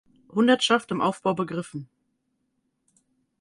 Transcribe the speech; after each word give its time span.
Hundertschaft 0.31 0.89
im 0.89 0.99
Aufbau 0.99 1.35
begriffen. 1.35 1.87